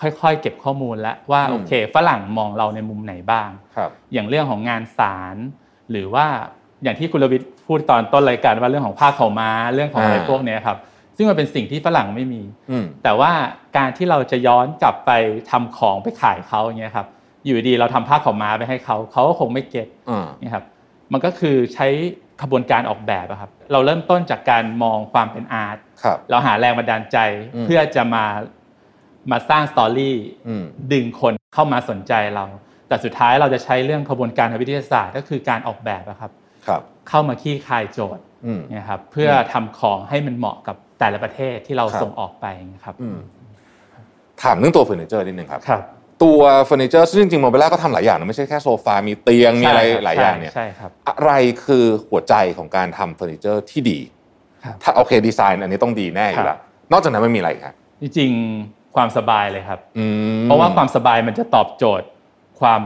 [0.00, 5.36] ค่อยๆ เก็บข้อมูลแล้วว่าโอเค ฝรั่งมองเราในมุมไหนบ้างครับอย่างเรื่องของงานสาร
[5.90, 6.26] หรือว่า
[6.82, 10.78] อย่างที่คุณรวิทย์พูดตอนต้นรายการว่าเรื่องของผ้าขาวม้าเรื่องของอะไรอ่าพวกเนี้ยครับ
[11.16, 13.32] ซึ่งมันเป็นสิ่งที่ฝรั่งไม่มีอืมแต่ว่า
[13.76, 15.10] การที่เราจะย้อนกลับไป
[15.50, 17.06] ทำของไปขายเขาอย่างเงี้ยครับ
[17.48, 20.64] อยู่ดีเราทำผ้าขาวม้าไปให้เขาเขาก็คงไม่เก็ตอ่านี่ครับ
[21.12, 21.86] มันก็คือใช้
[22.42, 27.18] ขบวนการออกแบบอะครับ เราเริ่มต้นจากการมองความเป็นอาร์ตครับเราหาแรงบันดาลใจ
[27.54, 28.24] อืมเพื่อจะมา
[29.30, 30.16] มาสร้างสตอรี่
[30.48, 32.44] อืมดึงคนเข้ามาสนใจเรา
[32.88, 36.30] แต่สุดท้ายเราจะใช้เรื่องขบวนการทางวิทยาศาสตร์ ก็คือการออกแบบอะครับ
[36.66, 43.18] ครับ เข้ามาขี้คายโจทย์อืมเนะครับเพื่อทำของให้มันเหมาะกับแต่ละประเทศที่เราครับส่งออกไปนะครับอืม
[44.42, 45.82] ถามเรื่องตัวเฟอร์นิเจอร์นิดนึงครับครับ
[46.22, 51.32] ตัวเฟอร์นิเจอร์ซึ่งจริงๆโมเบล่าก็ทำหลายอย่างนะไม่ใช่แค่โซฟา มีเตียง มีอะไรใช่ครับหลายอย่างเนี่ยใช่ครับอะไร
[51.64, 53.98] คือหัวใจของการทำเฟอร์นิเจอร์ที่ดี
[54.64, 56.58] ครับถ้าโอเคดีไซน์อันนี้ต้องดีแน่อยู่แล้วบ
[56.92, 60.04] นอกจากนั้นไม่มีอะไรอีกครับจริงๆความสบายเลยครับอื
[60.38, 62.06] มเพราะว่าความสบายมันจะตอบโจทย์
[62.60, 62.80] ความ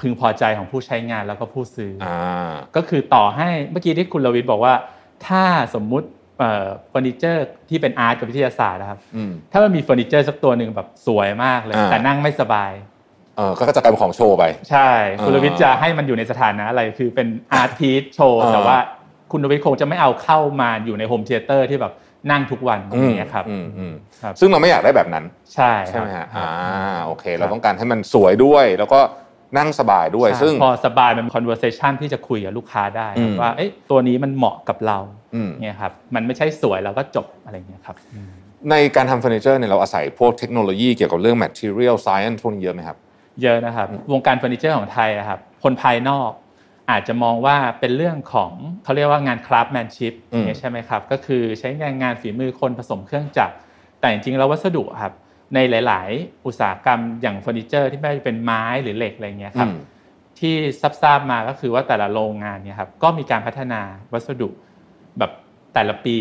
[0.00, 4.74] พึงพอใจของผู้ใช้งานแล้วก็ผู้ซื้อออ่าก็คือต่อให้เมื่อกี้ที่คุณลวิทย์บอกว่า
[5.26, 12.72] ถ้าสมมุติ เอ่อเฟอร์นิเจอร์ที่เป็น art กับวิทยาศาสตร์นะครับอืมถ้ามันมีเฟอร์นิเจอร์สักตัวหนึ่งแบบสวยมากเลยอ่าแต่นั่งไม่สบาย
[13.36, 14.90] เออก็จะกลายเป็นของโชว์ไป ใช่
[15.22, 18.78] คุณอ่าลวิทย์จะให้มันอยู่ในสถานะอะไรคือเป็น art piece โชว์อ่าแต่ว่า
[19.32, 21.92] คุณลวิทย์คงจะไม่เอาเข้ามาอยู่ใน home theater ที่แบบ
[22.30, 26.48] นั่งทุกวันอย่างเงี้ยครับอืมอืมครับซึ่งเราไม่อยากได้แบบนั้น ใช่ใช่ไหมฮะครับอ่า
[27.04, 29.00] โอเค เราต้องการให้มันสวยด้วยแล้วก็
[29.56, 34.98] นั่งสบายด้วยใช่ซึ่งพอสบายมัน conversation ที่จะคุยกับลูกค้าได้อืมว่าเอ๊ะตัวนี้มันเหมาะกับเรา
[35.34, 37.96] อืมเนี่ยครับมันไม่ใช่สวยแล้วก็จบอะไรเงี้ยครับ
[38.70, 42.96] ในการทำเฟอร์นิเจอร์เนี่ยเราอาศัยพวกเทคโนโลยีเกี่ยวกับเรื่อง material science พวกนี้เยอะไหมครับ
[43.42, 46.30] เยอะนะครับ วงการเฟอร์นิเจอร์ของไทยอะครับคนภายนอก
[46.90, 48.50] อาจจะมองว่าเป็นเรื่องของ
[48.84, 53.54] เขาเรียกว่างาน craftsmanship อืมเนี่ยใช่ไหมครับ ก็คือใช้งานงานฝีมือคนผสมเครื่องจักร
[54.00, 55.12] แต่จริงๆแล้ววัสดุอะครับ
[55.54, 59.76] ในหลาย ๆ อุตสาหกรรมอย่างเฟอร์นิเจอร์ที่ไม่ว่าจะเป็นไม้หรือเหล็กอะไรเงี้ยครับอืม
[60.38, 60.54] ที่
[61.02, 63.80] ทราบๆมาก็คือว่าแต่ละโรงงานเนี่ยครับก็มีการพัฒนา
[64.12, 64.48] วัสดุ
[65.18, 65.32] แบบ
[65.74, 66.16] แต่ละปี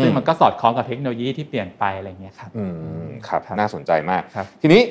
[0.00, 2.64] ซึ่งอืมมันก็สอดคล้องกับเทคโนโลยีที่เปลี่ยนไปอะไรเงี้ยครับอื
[3.06, 4.82] มครับครับน่าสนใจมากครับ ทีนี้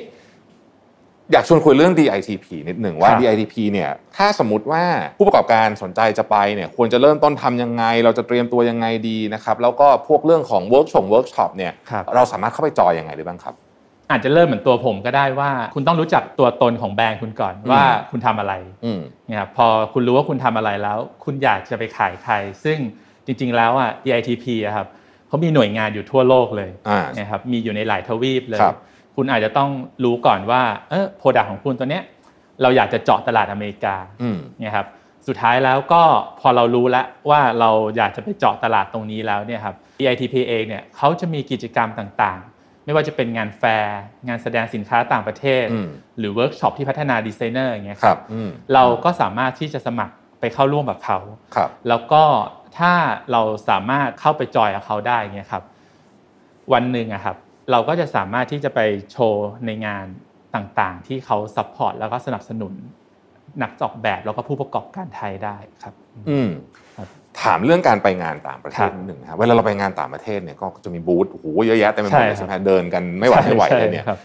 [1.32, 4.84] อยากชวนคุยเรื่อง DITP นิดหนึ่งว่าครับ DITP เนี่ยถ้าสมมติว่า
[5.18, 13.56] ผู้ประกอบการสนใจจะไปเนี่ยควรจะเริ่มต้นทำยังไง เราจะเตรียมตัวยังไงดีนะครับ แล้วก็พวกเรื่องของเวิร์กชงเวิร์กช็อปเนี่ยครับเราสามารถเข้าไปจอยยังไงได้บ้างครับ
[14.12, 18.54] อาจจะเริ่มเหมือนตัวผมก็ได้ว่า คุณต้องรู้จักตัวตนของแบรนด์คุณก่อนว่าคุณทำอะไร
[18.86, 22.78] อืมเนี่ยครับพอคุณรู้ว่าคุณทำอะไรแล้ว คุณอยากจะไปขายใคร ซึ่ง
[23.26, 24.88] จริง ๆ แล้วอะ DITP อะครับ
[25.28, 28.78] เขามีหน่วยงานอยู่ทั่วโลกเลยอ่านะครับมีอยู่ในหลายทวีปเลยครับ
[29.16, 29.70] คุณอาจจะต้อง
[30.04, 32.04] รู้ก่อนว่าเออโปรดักของคุณตัวเนี้ย
[32.62, 34.88] เราอยากจะเจาะตลาดอเมริกาอืมเนี่ยครับ
[35.28, 36.04] สุดท้ายแล้วก็
[36.40, 42.57] พอเรารู้แล้วว่าเราอยากจะไปเจาะตลาดตรงนี้แล้วเนี่ยครับ EITP เองเนี่ยเขาจะมีกิจกรรมต่างๆ
[42.88, 51.20] ไม่ว่าจะเป็นงานแฟร์ งานแสดงสินค้าต่างประเทศอืมหรือเวิร์กช็อปที่พัฒนาดีไซเนอร์อย่างเงี้ยครับอืมเราก็สามารถที่จะสมัครไปเข้าร่วมกับเขา
[51.56, 52.24] ครับแล้วก็
[52.78, 52.94] ถ้า
[53.32, 55.64] เราสามารถเข้าไปจอยกับเขาได้เงี้ยครับ
[56.74, 57.38] วันหนึ่งอะครับ
[57.72, 58.80] เราก็จะสามารถที่จะไป
[59.12, 60.06] โชว์ในงาน
[60.56, 62.74] ต่างๆ ที่เขา support แล้วก็สนับสนุน
[63.62, 65.94] นักออกแบบแล้วก็ผู้ประกอบการไทยได้ครับ
[66.30, 66.87] อืมครับ
[67.42, 74.20] ถามเรื่องการไปงานต่างประเทศครับนิดหนึ่งนะครับเวลาเราไปงานต่างประเทศเนี่ยก็จะมีบูธโอ้โหเยอะแยะเต็มไปหมดเลยใช่ใช่ครับไหมเดินกันไม่หวาดไม่ไหวเลยเนี่ยใช่ครับ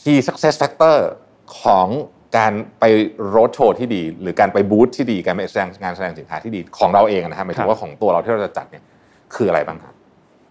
[0.00, 0.96] key success factor
[1.62, 1.86] ของ
[2.36, 2.84] การไป
[3.28, 8.84] โรดโชว์ที่ดี หรือการไปบูธที่ดีการไปแสดงงานแสดงสินค้าที่ดีของเราเองนะฮะหมายถึครับว่าของตัวเราที่เราจะจัดเนี่ย
[9.34, 9.94] คืออะไรบ้างครับ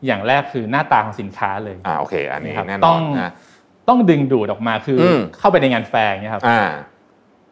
[0.05, 3.31] อย่างแรกคือหน้าตาของสินค้าเลยอ่าโอเค อันนี้ครับแน่นต้ออนงนะ
[3.89, 6.61] ต้องดึงดูดออกมาคืออมเข้าไปในงานแฟร์อย่างเงี้ยครับอ่า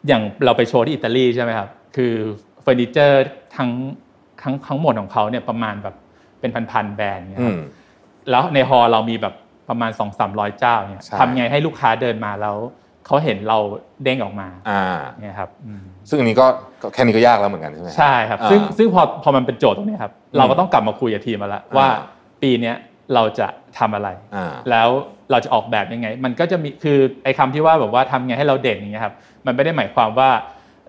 [0.07, 2.13] อย่างเราไปโชว์ที่อิตาลีใช่ไหมครับ คือ
[2.61, 3.25] เฟอร์นิเจอร์
[3.57, 3.69] ทั้ง
[4.41, 5.95] ทั้งทั้งหมดของเขาเนี่ยประมาณแบบ
[6.39, 7.61] เป็นพันๆแบรนด์เนี่ยอืมครับ
[8.29, 9.33] แล้วในฮอลล์เรามีแบบ
[9.69, 12.57] ประมาณ2 3 0 0เจ้าเนี่ยใช่ทำไงให้ลูกค้าเดินมาแล้ว
[13.05, 13.57] เขาเห็นเรา
[14.03, 14.83] เด้งออกมาอ่า
[15.19, 16.47] เนี่ยครับอืมซึ่งอันนี้ก็
[16.81, 22.75] ก็แค่นี้ก็ยากแล้วเหมือนกันใช่ไหมใช่ครับอ่าซึ่งซึ่งพอพอมันเป็นโจทย์ตรงเนี้ยครับ เราก็ต้องกลับมาคุยกับทีมมาแล้วว่าอ่าปีเนี้ย
[23.13, 23.47] เราจะ
[23.79, 24.89] ทำอะไรอ่าแล้ว
[25.31, 30.29] เราจะออกแบบยังไง มันก็จะมีคือไอ้คำที่ว่าแบบว่าทำไงให้เราเด่นอย่างเงี้ยครับ มันไม่ได้หมายความว่า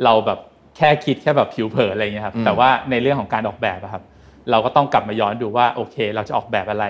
[0.05, 0.39] เราแบบ
[0.77, 4.03] แค่คิดแค่แบบผิวเผินอะไรเงี้ยครับอืมแต่ว่าในเรื่องของการออกแบบอะครับ
[4.51, 6.87] เราก็ต้องกลับมาย้อนดูว่าโอเค เราจะออกแบบอะไร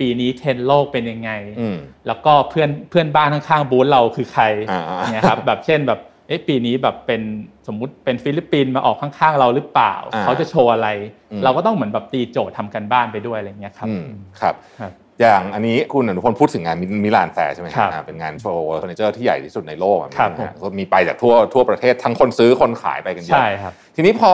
[0.00, 7.22] ปีนี้เทรนด์โลกเป็นยังไงอืมแล้วก็เพื่อนเพื่อนบ้านข้างๆบูธเราคือใครอ่าๆเนี่ยครับแบบเช่นแบบเอ๊ะปีนี้แบบเป็น
[7.66, 10.88] สมมุติเป็นฟิลิปปินส์มาออกข้างๆเราหรือเปล่าอ่าเขาจะโชว์อะไร
[11.32, 14.06] อืมเราก็ต้องเหมือนแบบตีโจทย์ทำการบ้านไปด้วยอะไรเงี้ยครับอืม
[14.40, 24.32] ครับครับ อย่างอันนี้คุณอนุพลพูดถึงงานมิมิลานแฟร์ใช่ไหมครับอ่าเป็นงานโชว์เฟอร์นิเจอร์ที่ใหญ่ที่สุดในโลกอะครับนะฮะก็มีไปจากทั่วทั่วประเทศทั้งคนซื้อคนขายไปกันเยอะใช่ครับทีนี้พอ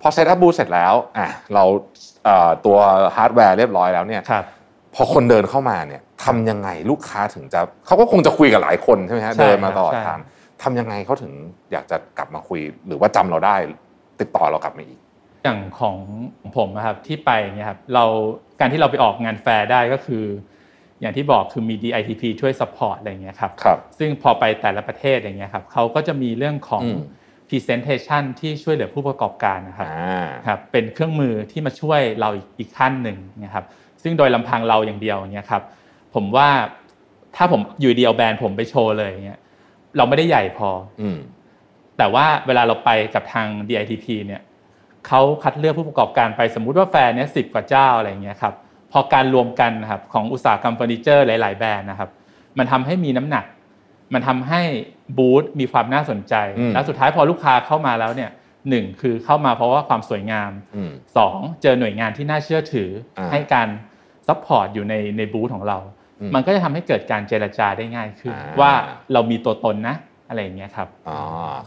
[0.00, 1.64] พอ set up บูธเสร็จแล้วอะเรา
[2.24, 2.76] เอ่อตัว
[3.16, 4.44] ฮาร์ดแวร์เรียบร้อยแล้วเนี่ยครับ
[4.94, 10.20] พอคนเดินเข้ามาเนี่ยทำยังไงลูกค้าถึงจะเขาก็คงจะคุยกับหลายคนใช่ไหมฮะใช่เดินมาตลอดใช่ทาง
[10.62, 11.32] ทำยังไงเขาถึง
[11.72, 13.56] อยากจะกลับมาคุย หรือว่าจำเราได้
[14.20, 14.98] ติดต่อเรากลับมาอีก
[15.46, 15.96] อย่างของ
[16.56, 18.04] ผมอะครับที่ไปเนี่ยครับเรา
[18.60, 20.24] การที่เราไปออกงานแฟร์ได้ก็คือ
[21.00, 27.00] อย่างที่บอกคือมี DITP ช่วย support อะไรอย่างเงี้ยครับครับซึ่งพอไปแต่ละประเทศอย่างเงี้ยครับเขาก็จะมีเรื่องของอืม
[27.48, 33.64] presentation ที่ช่วยเหลือผู้ประกอบการนะครับอ่าครับเป็นเครื่องมือที่มาช่วยเราอีกอีกขั้นหนึ่งนะครับ
[34.02, 35.62] ซึ่งโดยลำพังเราอย่างเดียวอย่างเงี้ยครับ
[36.14, 36.48] ผมว่า
[37.36, 39.40] ถ้าผมอยู่เดียวแบรนด์ผมไปโชว์เลยอย่างเงี้ย
[39.96, 41.18] เราไม่ได้ใหญ่พออืม
[41.98, 44.42] แต่ว่าเวลาเราไปกับทาง DITP เนี่ย
[45.08, 48.54] เขาคัดเลือกผู้ประกอบการไปสมมุติว่าแฟร์เนี่ยสิบกว่าเจ้าอะไรอย่างเงี้ยครับ
[48.92, 52.10] พอการรวมกันนะครับของอุตสาหกรรมเฟอร์นิเจอร์หลาย ๆ แบรนด์นะครับ
[52.58, 53.44] มันทำให้มีน้ำหนัก
[54.14, 54.62] มันทำให้
[55.18, 58.30] บูธมีความน่าสนใจอืมแล้วสุดท้ายพอลูกค้าเข้ามาแล้วเนี่ย
[58.70, 63.68] หนึ่งคือเข้ามาเพราะว่าความสวยงามอืมสองเจอหน่วยงานที่น่าเชื่อถืออาให้การ
[64.28, 65.78] support อยู่ในในบูธของเรา
[66.20, 68.72] อืมมันก็จะทำให้เกิดการเจรจาได้ง่ายขึ้นอ่าว่า
[69.12, 69.96] เรามีตัวตนนะ
[70.28, 71.18] อะไรอย่างเงี้ยครับอ๋อ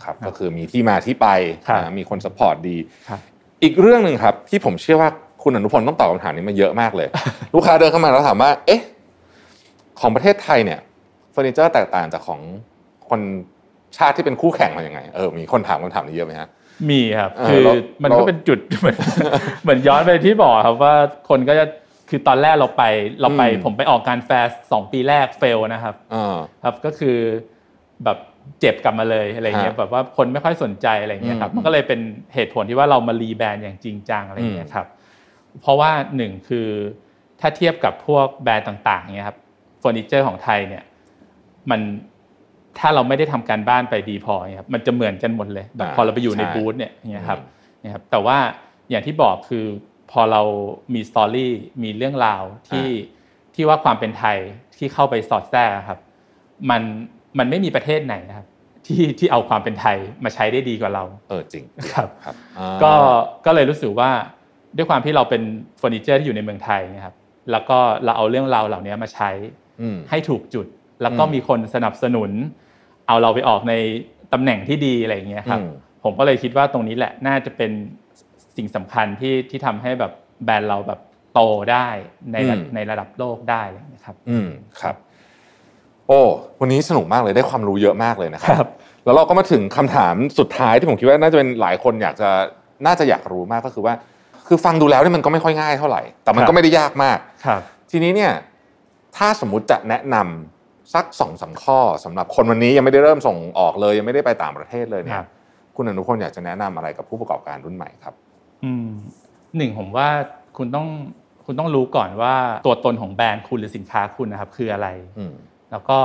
[0.03, 1.27] ครับก็คือมีที่มาที่ไป
[1.67, 2.77] ครับนะมีคน support ดี
[3.09, 3.19] ครับ
[3.63, 5.09] อีกเรื่องหนึ่งครับที่ผมเชื่อว่า
[5.43, 7.07] คุณอนุพลต้องตอบคำถามนี้มาเยอะมากเลย
[7.53, 8.81] ลูกค้าเดินเข้ามาแล้วถามว่าเอ๊ะ
[9.99, 10.79] ของประเทศไทยเนี่ย
[11.31, 12.39] เฟอร์นิเจอร์แตกต่างจากของ
[13.09, 13.21] คน
[13.97, 16.49] ชาติที่เป็นคู่แข่งมาอย่างไงเออมีคนถามคำถามนี้เยอะไหมฮะ
[16.89, 18.97] มีครับเออคือเรามันเราก็เป็นจุดเหมือน
[19.63, 20.93] เหมือนย้อนไปที่บอกครับว่า
[21.29, 21.65] คนก็จะ
[22.09, 22.83] คือตอนแรกเราไป
[23.21, 27.17] เราไปอืมผมไปออกงานแฟร์สองปีแรก fail นะครับอ่าครับก็คือ
[28.03, 28.17] แบบ
[28.59, 31.99] เจ็บกลับมาเลยอะไรเงี้ยฮะแบบว่าคนไม่ค่อยสนใจอะไรเงี้ยครับอืมมันก็เลยเป็น
[32.33, 34.87] เหตุผลที่ว่าเรามา rebrand อย่างจริงจังอะไรเงี้ยครับ
[35.61, 36.67] เพราะว่าหนึ่งคือ
[37.39, 39.37] ถ้าเทียบกับพวกแบรนด์ต่างๆเนี่ยครับ
[39.79, 40.83] เฟอร์นิเจอร์ของไทยเนี่ย
[41.69, 41.81] มัน
[42.79, 48.37] ถ้าเราไม่ได้ทำการบ้านไปดีพอเนี่ยครับมันจะเหมือนกันหมดเลยแบบอ่าพอเราไปอยู่ในใช่บูธเนี่ยเนี่ยครับอืมเนี่ยครับแต่ว่า
[48.89, 49.65] อย่างที่บอกคือ
[50.11, 50.41] พอเรา
[50.93, 52.87] มีสตอรี่มีเรื่องราวที่
[53.55, 54.37] ที่ว่าความเป็นไทย
[54.77, 55.99] ที่เข้าไปสอดแทรกครับ
[56.69, 56.81] มัน
[57.39, 58.47] มันไม่มีประเทศไหนนะครับ
[58.85, 61.63] ที่ที่เอาความเป็นไทยมาใช้ได้ดีกว่าเรา เออจริง
[61.93, 62.93] ครับครับอ่าก็
[63.45, 64.11] ก็เลยรู้สึกว่า
[64.77, 65.41] ด้วยความที่เราเป็น
[65.77, 67.15] เฟอร์นิเจอร์ที่อยู่ในเมืองไทยนะครับ
[67.51, 69.29] แล้วก็เราเอาเรื่องราวเหล่านี้มาใช้
[69.81, 70.65] อืมให้ถูกจุด
[71.01, 72.31] แล้วก็อืมมีคนสนับสนุน
[73.07, 73.73] เอาเราไปออกใน
[74.33, 75.69] ตำแหน่งที่ดีอะไรอย่างเงี้ยครับอืม
[76.03, 77.71] ผมก็เลยคิดว่าตรงนี้แหละน่าจะเป็น
[78.57, 80.11] สิ่งสำคัญที่ที่ทำให้แบบ
[80.45, 80.99] แบรนด์เราแบบ
[81.33, 81.39] โต
[81.71, 81.87] ได้
[82.31, 84.47] ในระอืมในระดับโลกได้อะไรอย่างเงี้ยครับ อืม
[84.81, 84.95] ครับ
[86.09, 86.21] โอ้
[86.61, 88.67] วันนี้สนุกมากเลยได้ความรู้เยอะมากเลยนะคครัรับ
[89.05, 92.29] แล้วเราก็มาถึงคำถามสุดท้ายที่ผมคิดว่าน่าจะเป็นหลายคนอยากจะ
[92.85, 93.93] น่าจะอยากรู้มากก็คือว่า
[94.47, 98.31] คือฟังดูแล้วเนี่ยมันก็ไม่ค่อยง่ายเท่าไหร่ แต่มันครัก็บไม่ได้ยากมากครับทีนี้เนี่ย
[99.17, 105.27] ถ้าสมมุติจะแนะนำสักสองสามข้อสำหรับคนวันนี้ยังไม่ได้เริ่มส่งออกเลย ยังไม่ได้ไปต่างประเทศเลยเนี่คยรับ
[105.75, 108.13] คุณอนุพลอยากจะแนะนำอะไรกับผู้ประกอบการรุ่นใหม่ครับ
[108.63, 108.89] อืม
[109.57, 110.07] หนึ่งผมว่า
[110.57, 110.87] คุณต้อง
[111.45, 112.33] คุณต้องรู้ก่อนว่า
[112.65, 115.33] ตัวตนของแบรนด์คุณหรือสินค้าคุณนะครับคืออะไรอืม
[115.71, 115.97] แล้วก็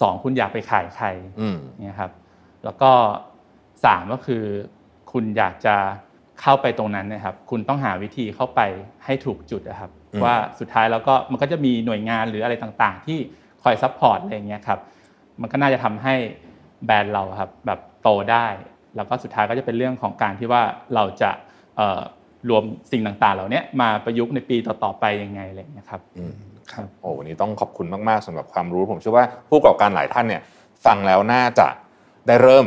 [0.00, 1.06] สองคุณอยากไปขายใคร
[1.40, 2.12] อืมเนี่ยครับ
[2.64, 2.90] แล้วก็
[3.84, 4.42] สามก็คือ
[5.12, 5.76] คุณอยากจะ
[6.40, 8.60] เข้าไปตรงนั้นนะครับ คุณต้องหาวิธีเข้าไป
[9.04, 13.18] ให้ถูกจุดนะครับอืมว่าสุดท้ายแล้วก็มันก็จะมีหน่วยงานหรืออะไรต่างๆ ที่
[13.62, 14.80] คอย support อะไรอย่างเงี้ยครับ
[15.40, 16.14] มันก็น่าจะทำให้
[16.86, 18.46] แบรนด์เราครับแบบโตได้
[18.96, 20.62] แล้วก็สุดท้ายก็จะเป็นเรื่องของการที่ว่า
[20.94, 21.30] เราจะ
[21.76, 22.00] เอ่อ
[22.50, 22.62] รวม
[22.92, 26.34] สิ่งต่างๆ เหล่านี้มาประยุกต์ในปีต่อๆไปยังไงอะไรอย่างเงี้ยครับอืม
[26.74, 30.42] ครับโอ้วันนี้ต้องขอบคุณมาก ๆสำหรับความรู้ ผมเชื่อว่าผู้ประกอบการหลายท่านเนี่ย
[30.86, 31.68] ฟังแล้วน่าจะ
[32.26, 32.66] ได้เริ่ม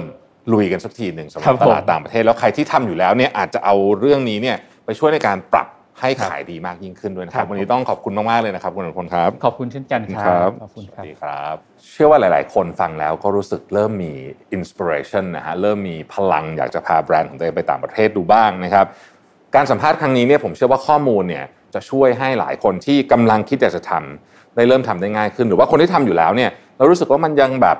[0.53, 5.67] ลุยกันสักทีหนึ่งสำหครัรับบตลาดผมต่างประเทศแล้วใครที่ทำอยู่แล้วเนี่ยอาจจะเอาเรื่องนี้เนี่ยไปช่วยในการปรับ
[6.01, 11.55] ให้ขายดีมากยิ่งขึ้นด้วยนะครับ วันนี้ต้องขอบคุณมาก ๆ เลยนะครับ คุณอนุพลครับ ขอบคุณเช่นกันคครัรับบขอบคุณสครัวับสดีครับ
[11.91, 14.13] เชื่อว่าหลาย ๆ คนฟังแล้วก็รู้สึกเริ่มมี
[14.53, 18.85] inspiration นะฮะเริ่มมีพลังอยากจะพาแบรนด์ของตัวเองไปต่างประเทศดูบ้างนะครับ
[19.55, 27.77] การสัมภาษณ์ครั้งนี้เนี่ยผมเชื่อว่าข้อมูลเนี่ย จะช่วยให้หลายคนที่กำลังคิดอยากจะทำได้เริ่มทำได้ง่ายขึ้น หรือว่าคนที่ทำอยู่แล้วเนี่ยเรารู้สึกว่ามันยังแบบ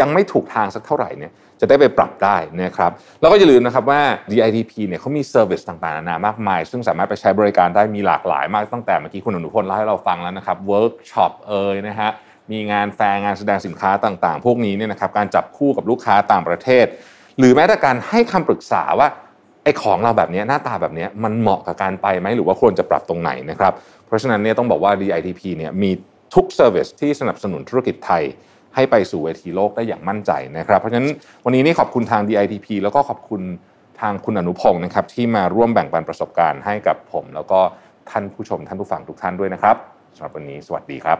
[0.00, 12.10] ยังไม่ถูกทางสักเท่าไหร่เนี่ยจะได้ไปปรับได้นะครับแล้วก็อย่าลืมนะครับว่า DITP เนี่ยเขามี service ต่างๆนานามากมาย ซึ่งสามารถไปใช้บริการได้มีหลากหลายมากตั้งแต่เมื่อกี้คุณอนุพลเล่าให้เราฟังแล้วนะครับเวิร์กช็อปเอ่ยนะฮะ
[12.52, 16.86] มีงานแฟร์งานแสดงสินค้าต่างๆ พวกนี้เนี่ยนะครับการจับคู่กับลูกค้าต่างประเทศ
[17.38, 19.08] หรือแม้แต่การให้คำปรึกษาว่า
[19.66, 23.72] ไอ้ของเราแบบนี้หน้าตาแบบนี้มันเหมาะกับการไปไหมหรือว่าควรจะปรับตรงไหนนะครับ
[24.06, 25.90] เพราะฉะนั้นเนี่ยต้องบอกว่า DITP เนี่ยมี
[26.34, 28.22] ทุก service ที่สนับสนุนธุรกิจไทย
[28.74, 31.08] ให้ไปสู่เวทีโลกได้อย่างมั่นใจนะครับ เพราะฉะนั้น
[31.44, 33.42] วันนี้นี่ขอบคุณทาง DITP แล้วก็ขอบคุณ
[34.00, 37.60] ทางคุณอนุพงศ์นะครับที่มาร่วมแบ่งปันประสบการณ์ให้กับผม แล้วก็
[38.10, 39.76] ท่านผู้ชมท่านผู้ฟังทุกท่านด้วยนะครับ
[40.16, 41.18] สำหรับวันนี้สวัสดีครับ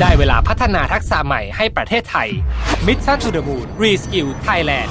[0.00, 2.28] ได้เวลาพัฒนาทักษะใหม่ให้ประเทศไทย
[2.86, 4.90] Mission to the Moon Reskill Thailand